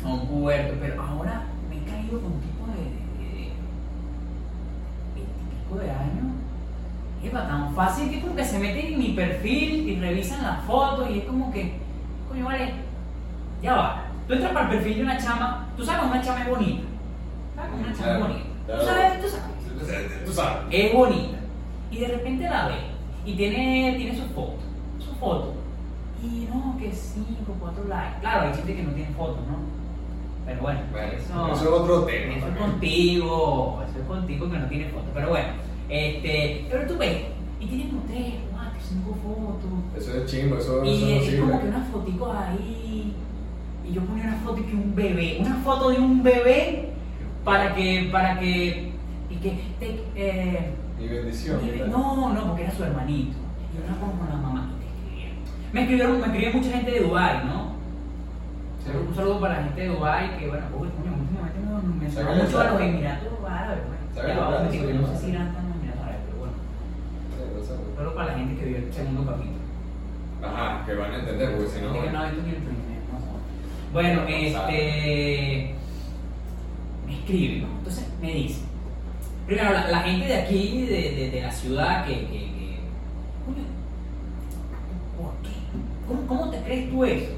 [0.05, 3.25] a un puerto, pero ahora me he caído con un tipo de.
[3.25, 3.51] de,
[5.81, 6.35] de, de años.
[7.25, 11.09] Epa, tan fácil que como que se meten en mi perfil y revisan las fotos
[11.11, 11.73] y es como que,
[12.35, 12.73] coño, vale,
[13.63, 14.05] ya va.
[14.27, 16.83] Tú entras para el perfil de una chama, tú sabes una chama es bonita.
[17.55, 18.41] ¿Sabes cuando una chama es bonita?
[18.67, 18.81] claro.
[18.81, 20.57] Tú sabes, tú sabes Tú sabes.
[20.71, 21.39] es bonita
[21.91, 22.75] y de repente la ve
[23.27, 24.57] y tiene, tiene su foto,
[24.99, 25.55] su foto
[26.23, 27.27] y no, que 5,
[27.61, 28.21] 4 likes.
[28.21, 29.59] Claro, hay gente que no tiene fotos, ¿no?
[30.47, 34.59] Pero bueno, Bueno, eso, eso es otro tema Eso es contigo, eso es contigo que
[34.59, 35.09] no tiene fotos.
[35.15, 35.49] Pero bueno,
[35.89, 37.23] este, pero tú ves
[37.61, 38.35] y tiene como 3,
[39.03, 40.03] 4, 5 fotos.
[40.03, 43.15] Eso es chimbo, eso, eso Y no es como que unas foticos ahí.
[43.87, 46.91] Y yo ponía una foto que un bebé, una foto de un bebé
[47.45, 48.93] para que, para que,
[49.29, 51.61] y que, te, eh, Mi bendición.
[51.65, 51.87] y- ¿verdad?
[51.89, 53.37] no, no, porque era su hermanito.
[53.75, 55.37] Y una foto con la mamá y te escribieron.
[55.73, 57.75] Me escribieron, me escribió mucha gente de Dubai, ¿no?
[58.85, 58.91] Sí.
[59.09, 62.61] Un saludo para la gente de Dubai que, bueno, coño, últimamente me, me Sácale mucho
[62.61, 63.79] a los Emiratos Árabes.
[63.85, 64.35] Bueno, ya
[64.73, 66.55] yo no sé si irán tan los Emiratos Árabes, pero bueno.
[67.37, 67.81] Sí, lo sabes.
[68.15, 69.59] Solo para la gente que vio el segundo capítulo.
[70.41, 71.89] Ajá, que van a entender, porque si no.
[71.89, 73.93] No ha visto ni el primer, no.
[73.93, 75.75] Bueno, No este.
[77.07, 77.79] Me escribe, ¿no?
[77.79, 78.63] Entonces me dice.
[79.47, 82.13] Primero, la, la gente de aquí, de, de, de la ciudad, que.
[82.15, 82.79] que, que
[85.19, 85.51] ¿Por qué?
[86.07, 87.33] ¿Cómo, ¿Cómo te crees tú eso?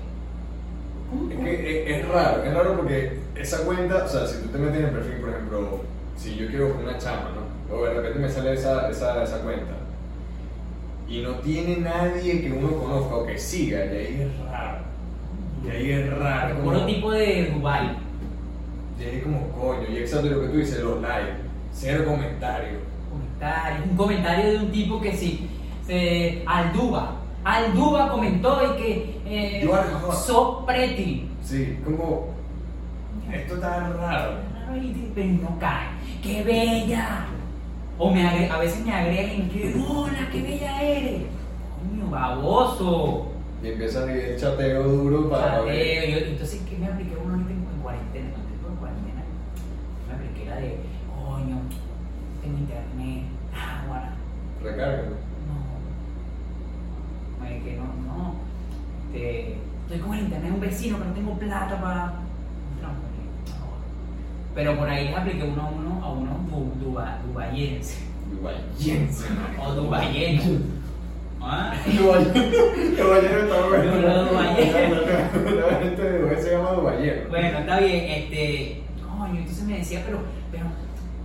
[1.08, 4.48] ¿Cómo, Es que es, es raro, es raro porque esa cuenta, o sea, si tú
[4.48, 5.80] te metes en el perfil, por ejemplo,
[6.18, 7.74] si yo quiero buscar una chama, ¿no?
[7.74, 9.85] O de repente me sale esa, esa, esa cuenta
[11.08, 14.78] y no tiene nadie que uno conozca o que siga, y ahí es raro.
[15.64, 16.56] Y ahí es raro.
[16.60, 17.96] Como- tipo de Dubai.
[18.98, 21.36] Y ahí es como coño, y exacto lo que tú dices, los likes,
[21.72, 22.80] cero comentarios.
[23.10, 23.86] Comentarios.
[23.90, 25.48] Un comentario de un tipo que sí.
[25.86, 27.16] Se, Alduba.
[27.44, 29.20] Alduba comentó y que.
[29.26, 30.14] Eh, are hot.
[30.14, 31.28] so pretty.
[31.42, 32.34] Sí, como.
[33.32, 34.32] Esto está raro.
[35.14, 35.86] Pero no cae.
[36.22, 37.26] ¡Qué bella!
[37.98, 41.22] O me agre- a veces me agrega y me escribe, ¡Hola, qué bella eres!
[41.80, 43.28] Coño, baboso.
[43.62, 46.10] Y empieza el chateo duro para ver.
[46.10, 48.30] Yo- entonces, ¿qué me apliqué uno ahorita en, en cuarentena?
[48.32, 49.22] Cuando estuve en cuarentena,
[50.08, 50.76] me apliqué la de,
[51.24, 51.56] coño,
[52.42, 53.24] tengo internet.
[53.54, 54.06] Ah, bueno.
[54.62, 55.16] Recárgalo.
[55.48, 57.44] No.
[57.44, 58.34] Me que no, no.
[59.12, 59.56] Te-
[59.86, 62.12] estoy con el internet de un vecino que no tengo plata para.
[64.56, 68.02] Pero por ahí les apliqué uno a uno a unos du, duba- dubayenses.
[68.32, 69.24] Dubayense.
[69.64, 70.44] O dubayenos.
[71.40, 71.74] ¿Ah?
[71.86, 73.56] Dubayero está
[76.42, 77.28] se llama Dubayero.
[77.28, 78.82] Bueno, está bien, este.
[79.06, 80.18] Coño, entonces me decía, pero.
[80.50, 80.64] pero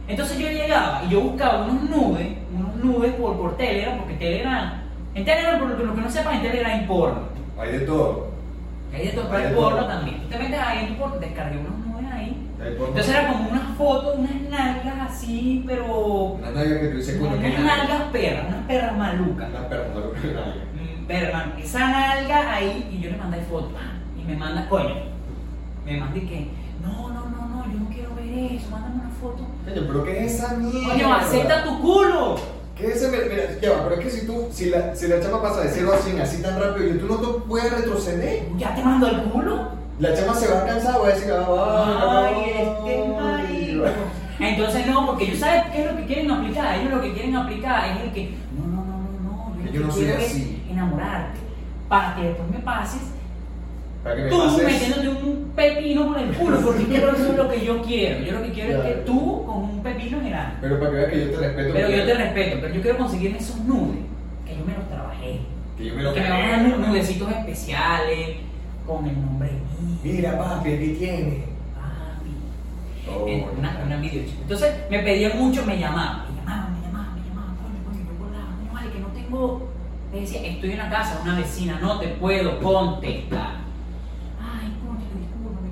[0.08, 4.84] entonces yo llegaba y yo buscaba unos nubes, unos nubes por, por Telegram, porque Telegram.
[5.15, 7.22] En Telegram, por lo que, no sepan, en Telegram hay porno.
[7.60, 8.28] Hay de todo.
[8.94, 10.22] Hay de todo, pero hay porno también.
[10.22, 12.26] Tú te metes ahí en porno, descargué unas nubes ahí.
[12.28, 15.86] Hay por- Entonces era como una foto, unas nalgas así, pero.
[16.39, 19.50] Una nalga que tú dices, coño, Unas nalgas perras, unas perras malucas.
[19.50, 20.63] Una perra, una perra, una nalga.
[20.76, 21.30] Mm, Pero
[21.63, 24.02] esa nalga ahí, y yo le mandé foto, ¡pam!
[24.17, 24.95] y me manda, coño,
[25.86, 26.50] me mandé que,
[26.82, 29.47] no, no, no, no, yo no quiero ver eso, mándame una foto.
[29.65, 30.93] Coño, pero ¿qué es esa mierda?
[30.93, 32.36] Coño, acepta tu culo.
[32.76, 33.12] ¿Qué es ese?
[33.12, 35.69] Mira, ya va, pero es que si tú, si la, si la chama pasa de
[35.69, 39.08] 0 a 100 así tan rápido y tú no te puedes retroceder, ¿Ya te mando
[39.08, 39.81] el culo?
[40.02, 43.86] La chama se va a cansar, va a decir, ah, Ay, este marico.
[44.40, 46.80] Entonces no, porque ellos saben qué es lo que quieren aplicar.
[46.80, 49.82] Ellos lo que quieren aplicar es el que, no, no, no, no, no, yo, Yo
[49.86, 50.64] no soy así.
[50.70, 51.40] enamorarte.
[51.88, 53.02] Para que después me pases
[54.04, 54.64] Para que me tú pases.
[54.64, 58.26] metiéndote un pepino por el culo, porque quiero eso es lo que yo quiero.
[58.26, 60.54] Yo lo que quiero es que tú con un pepino en el ano.
[60.62, 61.70] Pero para que veas que yo te respeto.
[61.74, 64.00] Pero yo te respeto, pero yo quiero conseguirme esos nudes,
[64.48, 65.42] que yo me los trabajé.
[65.78, 68.38] Que yo me lo Que me van a dar nu- nudecitos especiales,
[68.86, 69.98] con el nombre mío.
[70.04, 71.46] Mira, papi, aquí tiene.
[71.76, 73.10] Papi.
[73.10, 74.41] Oh, En una, una videochica.
[74.41, 78.74] Entonces me pedían mucho, me llamaban, me llamaban, me llamaban, me llamaban, coño, coño, coño,
[78.74, 79.70] vale, que no tengo.
[80.13, 83.62] Le decía, estoy en la casa una vecina, no te puedo contestar.
[84.41, 85.70] Ay, coño, discúlpame.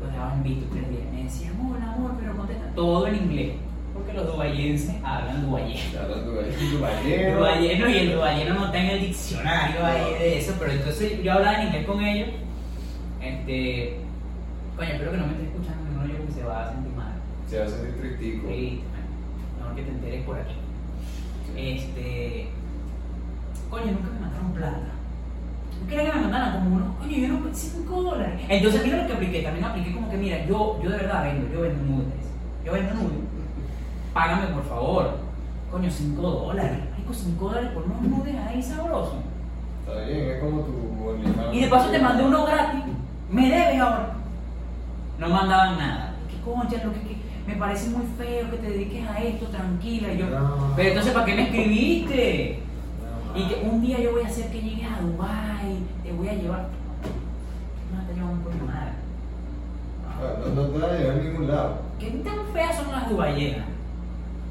[0.00, 1.02] Lo dejaban visto tres días.
[1.12, 2.66] Me decían, hola, amor, pero contesta.
[2.74, 3.52] Todo en inglés.
[4.12, 5.80] Que los dubayenses hablan dubayeno.
[7.38, 11.32] Dubayeno y el dubayeno no está en el diccionario ahí de eso, pero entonces yo
[11.32, 12.28] hablaba en inglés con ellos.
[13.22, 13.96] Este.
[14.76, 17.12] Coño, espero que no me estés escuchando, no yo que se va a sentir mal.
[17.48, 18.48] Se va a sentir tristico.
[18.48, 18.82] Sí,
[19.58, 20.54] mejor que te enteres por aquí.
[21.56, 22.48] Este.
[23.70, 24.92] Coño, nunca me mandaron plata.
[25.80, 28.40] Yo quería que me mandaran como unos, coño, yo no 5 dólares.
[28.46, 29.42] Entonces, mira lo que apliqué.
[29.42, 32.28] También apliqué como que, mira, yo, yo de verdad vendo, yo vendo nudes.
[32.62, 33.31] Yo vendo nudes.
[34.14, 35.10] Págame, por favor.
[35.70, 36.78] Coño, 5 dólares.
[36.90, 39.14] Marico, 5 dólares por unos nudes ahí sabrosos.
[39.86, 41.52] Está bien, es como tu.
[41.52, 42.80] Y de paso te mandé uno gratis.
[43.30, 44.12] Me debes ahora.
[45.18, 46.14] No mandaban nada.
[46.28, 46.84] ¿Qué concha?
[46.84, 50.12] Lo que, que- me parece muy feo que te dediques a esto, tranquila.
[50.12, 50.72] Y yo, No.
[50.76, 52.60] pero entonces, ¿para qué me escribiste?
[53.34, 56.28] No, Y que un día yo voy a hacer que llegues a Dubai, te voy
[56.28, 56.66] a llevar.
[57.92, 58.92] No está llevando por nada.
[60.54, 61.78] No, no te va a llevar a ningún lado.
[61.98, 63.66] ¿Qué tan feas son las dubayenas?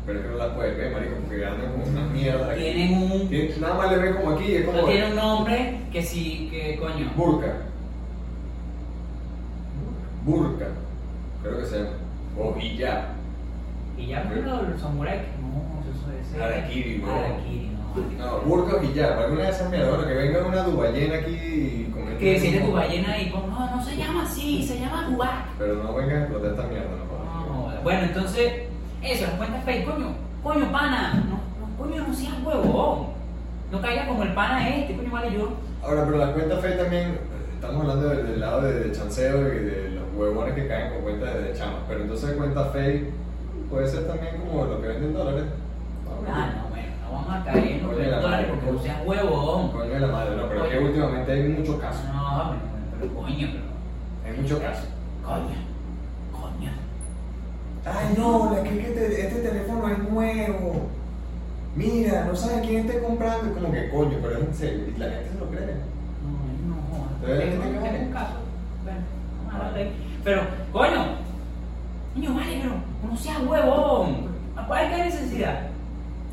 [0.05, 2.55] Pero es que no las puedes ver, marico, porque andan como unas mierdas.
[2.57, 3.61] Tienen un.
[3.61, 4.83] Nada más le ven como aquí, es como.
[4.85, 7.11] Tienen un nombre que sí, que coño.
[7.15, 7.53] Burka.
[10.25, 10.67] Burka.
[11.43, 11.89] Creo que se llama.
[12.39, 13.03] O hijab.
[13.97, 15.21] Me lo los samuráis.
[15.41, 16.41] No, eso debe ser.
[16.41, 17.13] Harakiri, bro.
[17.13, 17.69] Harakiri,
[18.17, 18.25] no.
[18.25, 19.19] No, burka o hijab.
[19.19, 19.89] Alguna de esas mierdas.
[19.89, 23.75] Bueno, que venga una dubayena aquí y con Que si eres duballena y pon, no,
[23.75, 25.43] no se llama así, se llama Dubái.
[25.59, 27.05] Pero no venga a explotar esta mierda, no
[27.55, 27.83] No, jodas.
[27.83, 28.53] bueno, entonces,
[29.01, 30.07] eso, las cuentas fake, coño,
[30.43, 33.07] coño, pana, no, no, coño, no seas huevón.
[33.71, 35.53] No caigas como el pana este, coño, vale yo.
[35.83, 37.19] Ahora, pero las cuentas fake también, eh,
[37.55, 41.01] estamos hablando del, del lado de, de chanceo y de los huevones que caen con
[41.03, 41.81] cuentas de, chamas.
[41.87, 43.09] Pero entonces cuentas fake
[43.69, 45.45] puede ser también como lo que venden dólares.
[46.27, 49.71] Ah, no, bueno, no vamos a caer en los dólares porque no seas huevón.
[49.71, 52.05] Coño de la madre, no, pero es que últimamente hay muchos casos.
[52.13, 52.53] No,
[52.99, 53.71] pero coño, pero.
[54.25, 54.85] Hay muchos casos.
[55.23, 55.70] Coño.
[57.85, 60.87] Ay, no, la que, que te- este teléfono es nuevo.
[61.75, 63.53] Mira, no sabes quién esté comprando.
[63.53, 64.83] Como que coño, pero es en serio.
[64.95, 65.75] Y la gente se lo cree.
[66.21, 68.33] No, no, tengo, tengo un caso.
[68.83, 68.99] Bueno,
[69.51, 69.71] a.
[70.23, 70.41] Pero,
[70.71, 71.05] coño,
[72.13, 72.73] coño, vale, pero
[73.09, 74.31] no seas huevón.
[74.67, 75.59] ¿Cuál es la necesidad?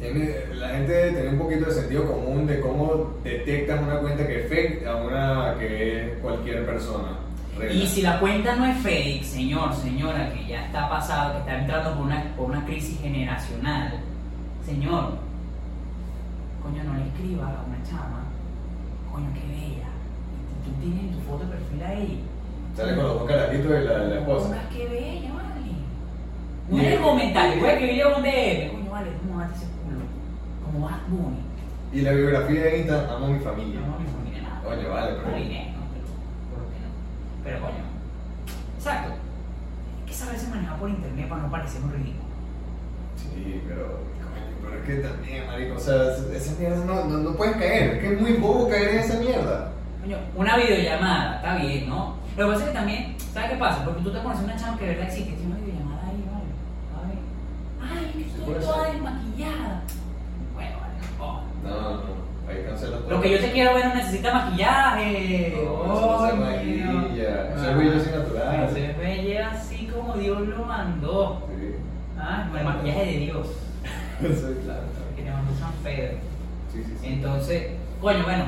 [0.00, 4.26] Tiene- la gente debe tener un poquito de sentido común de cómo detectas una cuenta
[4.26, 7.18] que es fake a una que es cualquier persona.
[7.58, 7.82] Regla.
[7.82, 11.58] Y si la cuenta no es fake, señor, señora, que ya está pasado, que está
[11.58, 14.00] entrando por una, por una crisis generacional,
[14.64, 15.14] señor,
[16.62, 18.24] coño, no le escribas a una chama,
[19.12, 19.88] coño, qué bella.
[20.64, 22.24] Tú tienes tu foto de perfil ahí.
[22.76, 24.48] Sale con los dos carajitos de la, esposa.
[24.48, 25.48] Pongas qué bella, vale.
[26.70, 28.70] No es el comentario, a escribirle un DM.
[28.72, 30.04] Coño, vale, ¿cómo vas ese culo?
[30.64, 31.38] Como vas Bunny.
[31.92, 33.80] Y la biografía de Insta, amo a mi familia.
[33.80, 34.60] No, no me conviene nada.
[34.62, 36.04] Coño, vale, pero- No dinero, no, pero,
[36.52, 36.90] ¿por qué no?
[37.48, 37.84] Pero coño,
[38.76, 39.12] exacto.
[39.12, 42.28] Hay que saberse manejar por internet para no parecer un ridículo.
[43.16, 44.00] Sí, pero,
[44.60, 47.94] pero es que también, marico, o sea, esa mierda no, no, no puedes caer.
[47.94, 49.72] Es que es muy bobo caer en esa mierda.
[50.02, 52.16] Coño, una videollamada, está bien, ¿no?
[52.36, 53.84] Lo que pasa es que también, ¿sabes qué pasa?
[53.86, 57.14] Porque tú te conoces una chama que de verdad existe, tiene una videollamada ahí, vale.
[57.80, 59.82] Ay, ay, que estoy toda desmaquillada.
[60.52, 61.42] Bueno, vale, no.
[61.64, 63.10] No, no, ahí cancelas todo.
[63.10, 65.52] Lo que yo te quiero ver no necesita maquillaje.
[65.56, 67.54] No, eso no se maquilla.
[67.54, 68.70] Eso es bello así natural.
[68.72, 71.46] Se ve así como Dios lo mandó.
[71.48, 71.74] Sí,
[72.20, 73.46] Ah, como el maquillaje de Dios.
[74.20, 74.82] eso es claro.
[75.16, 76.16] Que te mandó San Pedro.
[76.72, 77.06] Sí, sí, sí.
[77.06, 77.66] Entonces,
[78.00, 78.44] coño, bueno.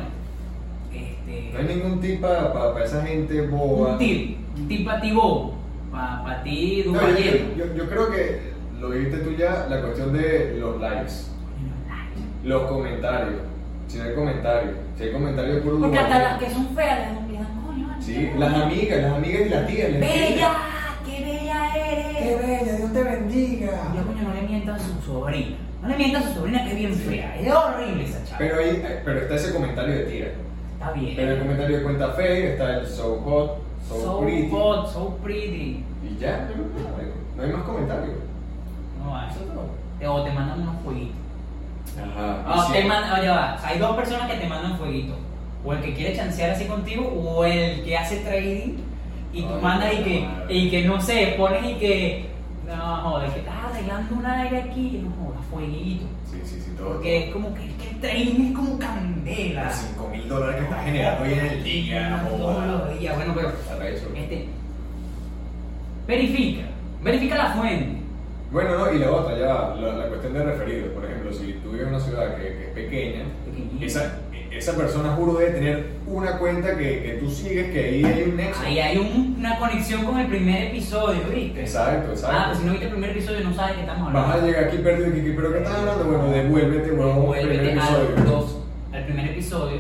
[0.93, 1.51] Este.
[1.53, 3.93] No hay ningún tip para esa gente boba.
[3.93, 4.39] Un tip.
[4.59, 5.55] Un tip para ti, bobo.
[5.93, 7.17] Para ti, No, yo,
[7.57, 11.13] yo- yo creo que lo dijiste tú ya, la cuestión de los likes,
[12.45, 13.41] los comentarios.
[13.91, 16.99] Si no hay comentarios, si hay comentarios de puro Porque hasta las que son feas
[17.01, 17.89] les dan- le dan coño.
[18.01, 19.91] Sí, las amigas, las amigas y las tías.
[19.91, 20.53] les ¡Bella!
[21.05, 22.17] ¡Qué bella eres!
[22.19, 22.77] ¡Qué bella!
[22.77, 23.93] ¡Dios te bendiga!
[23.97, 25.57] Yo, coño, no le mientas a su sobrina.
[25.83, 27.37] No le mientas a su sobrina que es bien fea.
[27.41, 28.39] Es horrible esa chava.
[28.39, 30.27] Pero, ahí, pero está ese comentario de tía.
[30.75, 31.17] Está bien.
[31.17, 34.51] Pero el comentario de cuenta fake está el so hot, so, so pretty.
[34.51, 35.85] hot, so pretty.
[36.05, 36.49] Y ya,
[37.37, 38.15] no hay más comentarios.
[39.05, 39.71] No va, eso es todo.
[39.99, 41.17] Te- O te mandan unos fueguitos.
[41.99, 42.69] Ajá.
[42.69, 42.89] Y te sí.
[42.89, 45.17] mandan, oye, va, hay dos personas que te mandan fueguitos.
[45.65, 48.79] O el que quiere chancear así contigo, o el que hace trading
[49.33, 52.31] y tú mandas y que, y que no sé, pones y que.
[52.67, 56.07] No, joder, que estás arreglando un aire aquí, no jodas, fueguito.
[56.31, 56.95] Sí, sí, sí, todo.
[56.95, 59.65] Porque es como que, es que el trading es como candela.
[59.65, 63.17] Los 5 mil dólares que estás generando hoy en el día, no Todos los días,
[63.17, 63.49] bueno, pero.
[64.15, 64.49] Este.
[66.07, 66.63] Verifica,
[67.03, 68.00] verifica la fuente.
[68.51, 70.89] Bueno, no, y la otra, ya la, la cuestión de referidos.
[70.91, 73.87] Por ejemplo, si tú vives en una ciudad que, que es pequeña, Pequeñita.
[73.87, 74.19] esa,
[74.51, 78.37] esa persona juro debe tener una cuenta que, que tú sigues, que ahí hay un
[78.37, 78.61] nexo.
[78.65, 81.61] Ahí hay un- una conexión con el primer episodio, ¿viste?
[81.61, 82.37] Exacto, exacto.
[82.37, 84.43] Ah, pues si no viste el primer episodio no sabes de qué estamos Vas hablando.
[84.45, 86.05] a llegar aquí perdido, Kiki, pero ¿qué estás hablando?
[86.07, 88.09] Bueno, devuélvete, huevón, al primer episodio.
[88.27, 88.59] dos,
[88.93, 89.79] al primer episodio,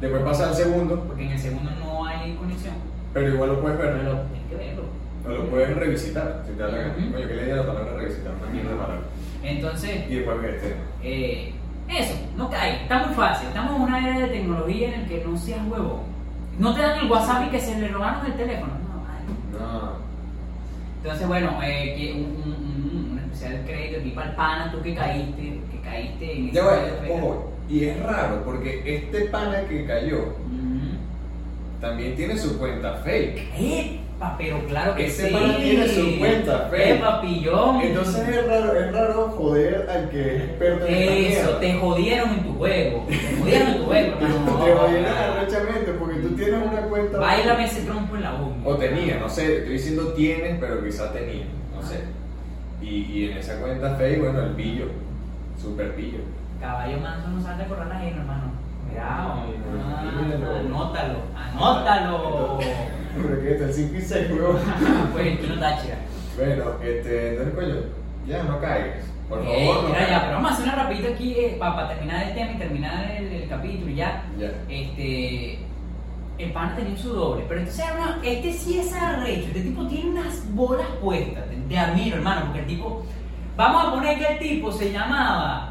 [0.00, 2.74] Después pasa al segundo, porque en el segundo no hay conexión.
[3.14, 3.92] pero igual lo puedes ver.
[3.98, 4.79] Pero tienes que verlo.
[5.26, 6.94] O lo puedes revisitar, si te da la gana.
[6.94, 9.00] Coño, que le la palabra revisitar, mierda de palabra.
[9.42, 10.74] Entonces, Y después este.
[11.02, 11.52] eh,
[11.88, 13.48] eso, no cae, está muy fácil.
[13.48, 16.04] Estamos en una era de tecnología en el que no seas huevo.
[16.58, 18.72] No te dan el WhatsApp y que se le robaron el teléfono.
[18.72, 19.72] No, vale.
[19.72, 19.92] No.
[21.02, 24.82] Entonces, bueno, eh, que un, un, un- un especial crédito aquí para el pana, tú
[24.82, 29.20] que caíste, que caíste en Ya ese va, pedo, ojo, y es raro porque este
[29.26, 30.34] pana que cayó.
[31.80, 33.48] También tiene su cuenta fake.
[33.58, 35.32] Epa, pero claro que Ese sí.
[35.32, 36.94] pana tiene su cuenta, fe.
[36.94, 37.80] Epa, pillón.
[37.80, 40.94] Entonces es raro, es raro joder al que es experto en
[41.32, 43.06] Eso, te jodieron en tu juego.
[43.08, 44.64] Te jodieron en tu juego, hermano.
[44.64, 47.18] Te jodieron arrechamente porque tú tienes una cuenta.
[47.18, 48.54] Bailame ese trompo en la boca.
[48.64, 52.00] O tenía, no sé, estoy diciendo tienes, pero quizás tenía, no sé.
[52.82, 54.86] Y, y en esa cuenta fake, bueno, el pillo,
[55.60, 56.18] super pillo.
[56.60, 58.59] Caballo manso no sale por la ajena, hermano.
[58.90, 59.34] Míralo.
[59.86, 62.58] Ah, anótalo, anótalo.
[63.22, 64.58] Pero que está el 5 y 6, weón.
[65.12, 65.56] pues tú no.
[66.36, 67.74] Bueno, este, entonces, coño,
[68.26, 69.04] ya no caigas.
[69.28, 70.22] Por favor, Eh, no mira, ya, caigas.
[70.24, 73.48] pero vamos a hacer una rapidita aquí para terminar el tema y terminar el, el
[73.48, 74.24] capítulo y ya.
[74.38, 74.50] Ya.
[74.68, 75.58] Este.
[76.38, 79.48] El pan tenía su doble, pero entonces era una- este sí es arrecho.
[79.48, 81.44] Este tipo tiene unas bolas puestas.
[81.50, 83.04] Te, te admiro, hermano, porque el tipo.
[83.56, 85.69] Vamos a poner que el tipo se llamaba.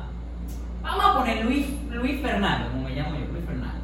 [0.84, 3.80] Vamos a poner Luis, Luis Fernando, como me llamo yo, Luis Fernando.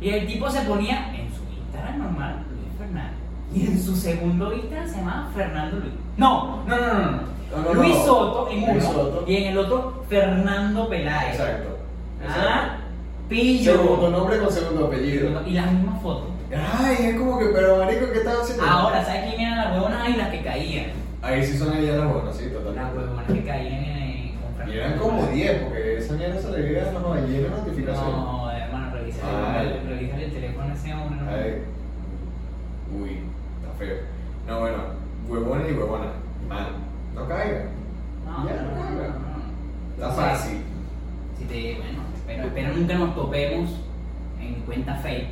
[0.00, 3.16] Y el tipo se ponía en su Instagram normal, Luis Fernando.
[3.54, 5.92] Y en su segundo Instagram se llamaba Fernando Luis.
[6.16, 7.38] No, no, no, no, no.
[7.50, 7.96] No, no, Luis.
[8.04, 9.24] Soto en Luis uno Soto.
[9.26, 11.32] y en el otro Fernando Peláez.
[11.40, 11.78] Exacto.
[12.28, 12.76] Ah,
[13.28, 13.72] pillo.
[13.72, 15.42] Segundo nombre con segundo apellido.
[15.46, 16.28] Y las mismas fotos.
[16.50, 18.64] Ay, es como que, pero marico, ¿qué estás haciendo?
[18.64, 20.86] Ahora, ¿sabes quién eran las huevonas y las que caían?
[21.22, 22.98] Ahí sí son ellas las buenas, sí, Las totalmente.
[22.98, 23.84] huevonas que caían
[24.76, 25.34] eran como Peláez.
[25.34, 28.10] 10, porque esa mierda se le llega a los ballenas notificación.
[28.10, 31.20] No, hermano, revísale el teléfono ese hombre.
[31.20, 33.02] ¿no?
[33.02, 33.10] Uy,
[33.60, 33.96] está feo.
[34.46, 34.76] No, bueno,
[35.28, 36.08] huevones y huevonas.
[36.48, 36.66] Mal.
[37.14, 37.68] No caigan.
[38.24, 39.08] No, Ya, no, no, no, no, no.
[39.08, 39.94] no.
[39.94, 40.58] Está fácil.
[41.38, 43.70] Si te, bueno, espero, espero nunca nos topemos
[44.40, 45.28] en cuenta fake.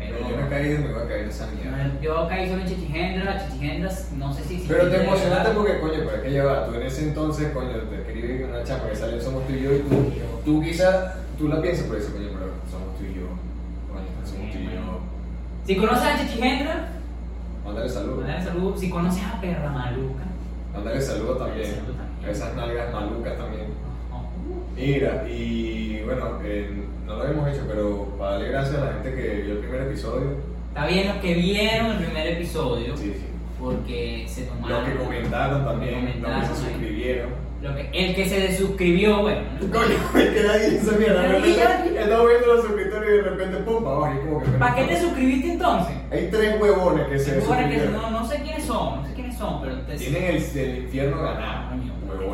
[0.00, 1.92] Pero Pero yo me caí y me iba a caer esa mierda.
[2.00, 4.64] yo caí solo en Chichigendra, Chichigendras, no sé si.
[4.66, 8.42] Pero te emocionaste porque, coño, pero es que tú en ese entonces, coño, te escribí
[8.42, 10.12] una chama que salió Somos tú y yo, y tú,
[10.44, 13.26] tú quizás, tú la piensas por eso, coño, pero somos tú y yo,
[13.92, 15.00] coño, somos tú y yo.
[15.66, 16.88] Si conoces a Chichigendra,
[17.64, 18.18] Mándale saludos.
[18.24, 18.76] mandale saludo.
[18.76, 20.24] Si conoces a Perra Maluca,
[20.72, 21.66] Mándale saludos también.
[21.66, 22.30] Saludos también.
[22.30, 23.66] Esas nalgas malucas también.
[24.76, 26.70] Mira, y bueno, eh,
[27.06, 29.82] no lo habíamos hecho, pero para darle gracias a la gente que vio el primer
[29.82, 30.30] episodio.
[30.68, 33.24] está bien los que vieron el primer episodio, Sí, sí.
[33.58, 34.70] porque se tomaron.
[34.80, 36.70] Los que comentaron también, los que comentaron, se ahí.
[36.72, 37.50] suscribieron.
[37.60, 39.42] Lo que, el que se desuscribió, bueno.
[39.60, 39.70] ¿no?
[39.70, 41.20] Coño, es que nadie dice mierda.
[41.20, 44.20] De repente, estamos viendo los suscriptores y de repente, pum, para abajo.
[44.20, 45.94] como que, ¿Para qué te suscribiste entonces?
[46.10, 47.92] Hay tres huevones que se Bueno, que suscribieron.
[47.92, 51.20] no, no sé quiénes son, no sé quiénes son, pero te Tienen el, el infierno
[51.20, 51.70] ganado.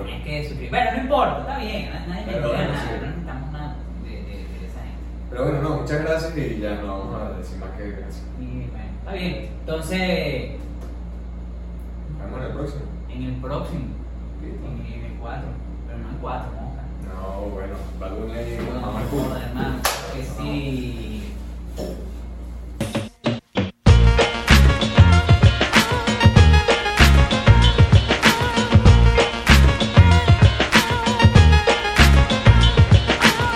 [0.04, 0.70] Tienes que suscribir.
[0.70, 2.88] Bueno, no importa, está bien, nadie me bueno, nada, sí.
[3.00, 5.02] no necesitamos nada de, de, de esa gente.
[5.30, 8.22] Pero bueno, no, muchas gracias y ya no vamos a decir más que gracias.
[8.40, 9.48] Y bueno, está bien.
[9.60, 10.50] Entonces,
[12.18, 12.82] Nos vemos en el próximo.
[13.10, 13.84] en el próximo,
[14.42, 14.66] Listo.
[14.66, 15.42] en el 4,
[15.86, 16.82] pero no en 4, moja.
[17.06, 19.76] No, bueno, Baluna y No, joder, hermano,
[20.14, 21.32] que sí.